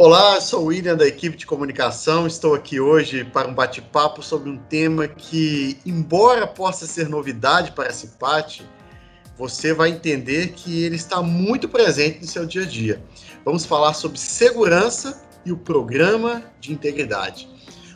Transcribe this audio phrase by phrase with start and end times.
[0.00, 2.24] Olá, sou o William da equipe de comunicação.
[2.24, 7.88] Estou aqui hoje para um bate-papo sobre um tema que, embora possa ser novidade para
[7.88, 8.64] a CIPAT,
[9.36, 13.02] você vai entender que ele está muito presente no seu dia a dia.
[13.44, 17.48] Vamos falar sobre segurança e o programa de integridade.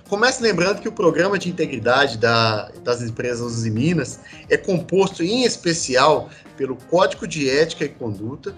[0.08, 4.18] Comece lembrando que o programa de integridade da, das empresas Uzi Minas
[4.50, 8.52] é composto em especial pelo Código de Ética e Conduta,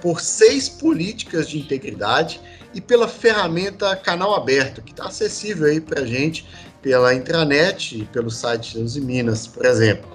[0.00, 2.40] por seis políticas de integridade
[2.74, 6.46] e pela ferramenta Canal Aberto, que está acessível aí para a gente
[6.82, 10.08] pela intranet e pelo site Uzi Minas, por exemplo.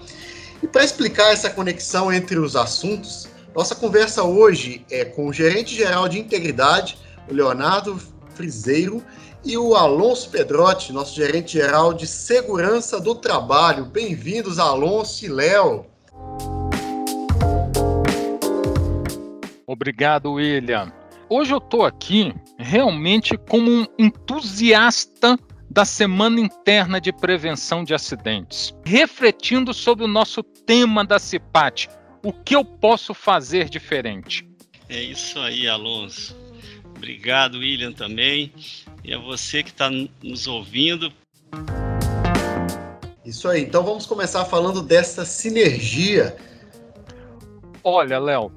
[0.61, 5.75] E para explicar essa conexão entre os assuntos, nossa conversa hoje é com o gerente
[5.75, 6.97] geral de integridade,
[7.29, 7.99] o Leonardo
[8.33, 9.03] Friseiro,
[9.45, 13.85] e o Alonso Pedrotti, nosso gerente geral de segurança do trabalho.
[13.85, 15.85] Bem-vindos, Alonso e Léo.
[19.67, 21.02] Obrigado, William.
[21.29, 25.37] Hoje eu estou aqui realmente como um entusiasta
[25.69, 31.89] da Semana Interna de Prevenção de Acidentes, refletindo sobre o nosso tema da CIPAT.
[32.23, 34.47] O que eu posso fazer diferente?
[34.89, 36.35] É isso aí, Alonso.
[36.95, 38.53] Obrigado, William, também.
[39.03, 39.89] E a você que está
[40.21, 41.11] nos ouvindo.
[43.25, 43.63] Isso aí.
[43.63, 46.35] Então vamos começar falando dessa sinergia.
[47.83, 48.51] Olha, Léo,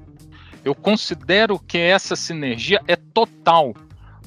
[0.63, 3.73] eu considero que essa sinergia é total,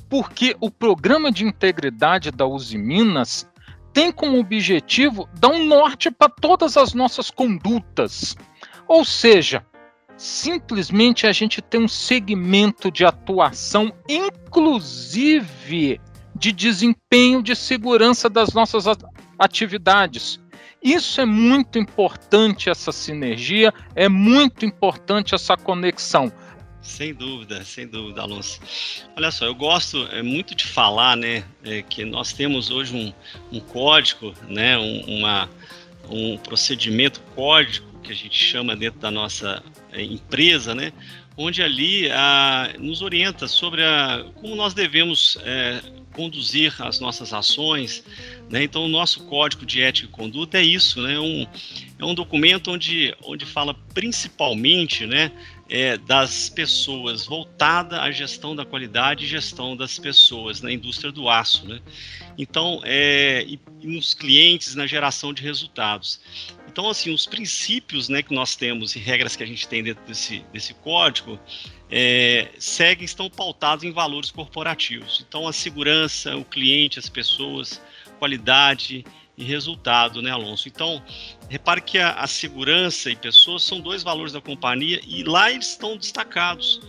[0.08, 3.48] porque o programa de integridade da Uzi Minas
[3.92, 8.36] tem como objetivo dar um norte para todas as nossas condutas.
[8.86, 9.64] Ou seja,
[10.16, 16.00] simplesmente a gente tem um segmento de atuação, inclusive
[16.34, 18.84] de desempenho de segurança das nossas
[19.38, 20.40] atividades.
[20.82, 26.32] Isso é muito importante, essa sinergia, é muito importante essa conexão.
[26.80, 28.58] Sem dúvida, sem dúvida, Alonso.
[29.14, 33.12] Olha só, eu gosto é, muito de falar, né, é, que nós temos hoje um,
[33.56, 35.50] um código, né, um, uma,
[36.08, 39.62] um procedimento código que a gente chama dentro da nossa
[39.92, 40.92] é, empresa, né,
[41.40, 45.80] onde ali a, nos orienta sobre a, como nós devemos é,
[46.12, 48.04] conduzir as nossas ações.
[48.50, 48.64] Né?
[48.64, 51.18] Então, o nosso código de ética e conduta é isso, né?
[51.18, 51.46] um,
[51.98, 55.32] é um documento onde, onde fala principalmente né,
[55.70, 61.26] é, das pessoas, voltada à gestão da qualidade e gestão das pessoas na indústria do
[61.26, 61.66] aço.
[61.66, 61.80] Né?
[62.36, 66.20] Então, é, e, e nos clientes, na geração de resultados.
[66.70, 70.04] Então, assim, os princípios né, que nós temos e regras que a gente tem dentro
[70.04, 71.38] desse, desse código
[71.90, 75.24] é, seguem, estão pautados em valores corporativos.
[75.26, 77.82] Então, a segurança, o cliente, as pessoas,
[78.20, 79.04] qualidade
[79.36, 80.68] e resultado, né, Alonso?
[80.68, 81.02] Então,
[81.48, 85.70] repare que a, a, segurança e pessoas são dois valores da companhia e lá eles
[85.70, 86.80] estão destacados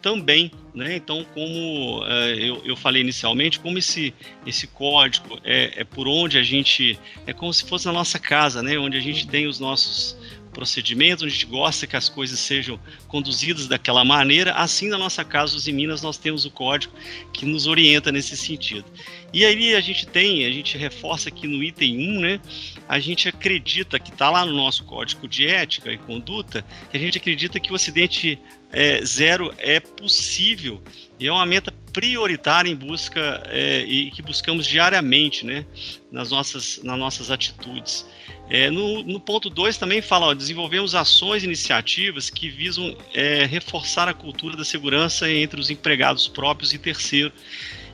[0.00, 0.96] também, né?
[0.96, 4.14] Então, como uh, eu, eu falei inicialmente, como esse,
[4.46, 8.62] esse código é, é por onde a gente, é como se fosse na nossa casa,
[8.62, 8.78] né?
[8.78, 10.16] Onde a gente tem os nossos
[10.52, 12.78] procedimentos, a gente gosta que as coisas sejam
[13.08, 16.92] conduzidas daquela maneira, assim na nossa casa, os em Minas, nós temos o código
[17.32, 18.84] que nos orienta nesse sentido.
[19.32, 22.40] E aí a gente tem, a gente reforça aqui no item 1, né?
[22.88, 27.00] A gente acredita que está lá no nosso código de ética e conduta, que a
[27.00, 28.38] gente acredita que o acidente
[28.72, 30.82] é, zero é possível
[31.18, 35.64] e é uma meta prioritária em busca é, e que buscamos diariamente, né?
[36.10, 38.06] Nas nossas, nas nossas atitudes.
[38.48, 43.44] É, no, no, ponto 2 também fala, ó, desenvolvemos ações e iniciativas que visam é,
[43.44, 47.32] reforçar a cultura da segurança entre os empregados próprios e terceiros.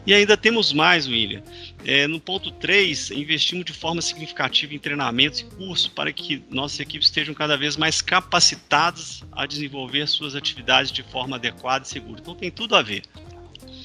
[0.07, 1.43] E ainda temos mais, William.
[1.85, 6.79] É, no ponto 3, investimos de forma significativa em treinamentos e cursos para que nossas
[6.79, 12.21] equipes estejam cada vez mais capacitadas a desenvolver suas atividades de forma adequada e segura.
[12.21, 13.03] Então tem tudo a ver.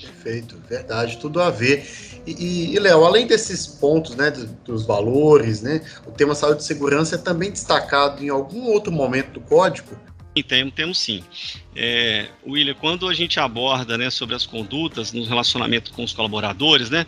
[0.02, 1.88] Perfeito, verdade, tudo a ver.
[2.26, 6.66] E, e Léo, além desses pontos, né, dos, dos, valores, né, o tema saúde e
[6.66, 9.98] segurança é também destacado em algum outro momento do código?
[10.48, 11.24] Temos, temos sim.
[11.76, 16.90] É, William, quando a gente aborda né, sobre as condutas no relacionamento com os colaboradores,
[16.90, 17.06] né,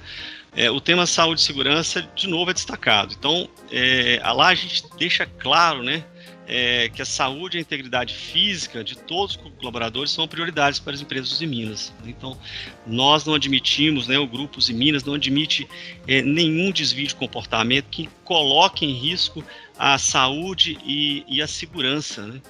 [0.55, 3.15] é, o tema saúde e segurança, de novo, é destacado.
[3.17, 6.03] Então, é, lá a gente deixa claro né,
[6.47, 10.93] é, que a saúde e a integridade física de todos os colaboradores são prioridades para
[10.93, 11.93] as empresas de Minas.
[12.05, 12.37] Então,
[12.85, 15.67] nós não admitimos, né, o Grupo de Minas não admite
[16.07, 19.43] é, nenhum desvio de comportamento que coloque em risco
[19.77, 22.25] a saúde e, e a segurança.
[22.25, 22.41] Né?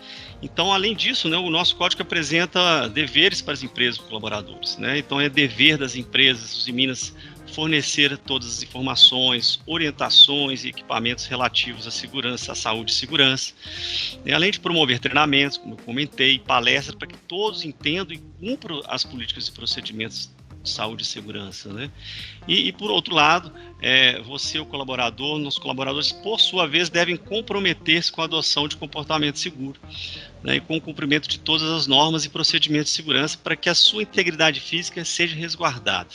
[0.42, 4.78] Então, além disso, né, o nosso código apresenta deveres para as empresas e colaboradores.
[4.78, 4.98] Né?
[4.98, 7.16] Então, é dever das empresas de Minas
[7.52, 13.54] fornecer todas as informações, orientações e equipamentos relativos à segurança, à saúde e segurança,
[14.26, 18.82] e além de promover treinamentos, como eu comentei, palestras para que todos entendam e cumpram
[18.88, 20.32] as políticas e procedimentos
[20.64, 21.92] saúde e segurança, né?
[22.48, 23.52] E, e por outro lado,
[23.82, 28.78] é, você, o colaborador, nossos colaboradores, por sua vez, devem comprometer-se com a adoção de
[28.78, 29.80] comportamento seguro
[30.42, 33.70] né, e com o cumprimento de todas as normas e procedimentos de segurança para que
[33.70, 36.10] a sua integridade física seja resguardada.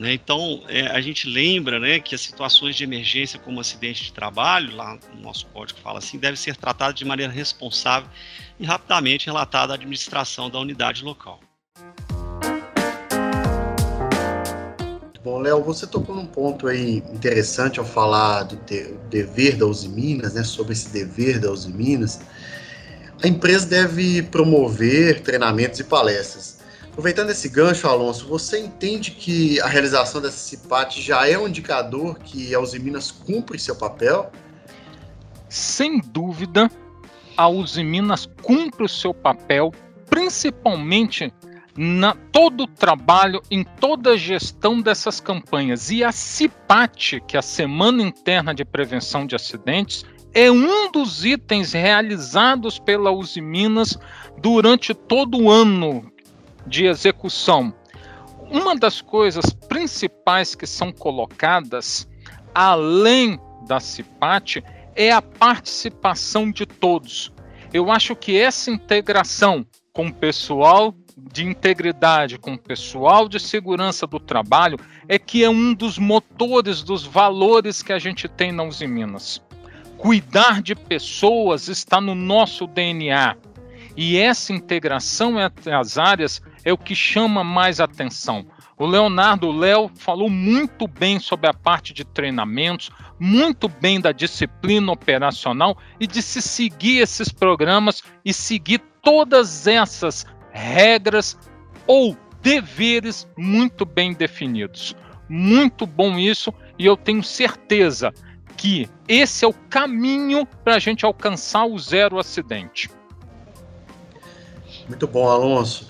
[0.00, 0.14] Né?
[0.14, 4.74] Então, é, a gente lembra né, que as situações de emergência, como acidente de trabalho,
[4.74, 8.08] lá no nosso código fala assim, devem ser tratadas de maneira responsável
[8.58, 11.38] e rapidamente relatada à administração da unidade local.
[15.22, 18.56] Bom, Léo, você tocou num ponto aí interessante ao falar do
[19.10, 22.22] dever da Uzi Minas, né, sobre esse dever da Uzi Minas.
[23.22, 26.59] A empresa deve promover treinamentos e palestras
[26.90, 32.18] Aproveitando esse gancho, Alonso, você entende que a realização dessa CIPAT já é um indicador
[32.18, 34.30] que a Uzi Minas cumpre seu papel?
[35.48, 36.70] Sem dúvida,
[37.36, 39.72] a Uzi Minas cumpre o seu papel,
[40.08, 41.32] principalmente
[41.76, 45.90] na todo o trabalho, em toda a gestão dessas campanhas.
[45.90, 50.04] E a CIPAT, que é a Semana Interna de Prevenção de Acidentes,
[50.34, 53.96] é um dos itens realizados pela Uzi Minas
[54.38, 56.09] durante todo o ano
[56.66, 57.74] de execução.
[58.50, 62.08] Uma das coisas principais que são colocadas,
[62.54, 64.62] além da CIPAT,
[64.96, 67.32] é a participação de todos.
[67.72, 74.06] Eu acho que essa integração com o pessoal de integridade, com o pessoal de segurança
[74.06, 74.78] do trabalho,
[75.08, 79.40] é que é um dos motores dos valores que a gente tem na Uzi Minas.
[79.96, 83.36] Cuidar de pessoas está no nosso DNA.
[84.02, 88.46] E essa integração entre as áreas é o que chama mais atenção.
[88.78, 94.90] O Leonardo Léo falou muito bem sobre a parte de treinamentos, muito bem da disciplina
[94.90, 101.38] operacional e de se seguir esses programas e seguir todas essas regras
[101.86, 104.96] ou deveres muito bem definidos.
[105.28, 108.14] Muito bom isso e eu tenho certeza
[108.56, 112.88] que esse é o caminho para a gente alcançar o zero acidente.
[114.90, 115.88] Muito bom, Alonso.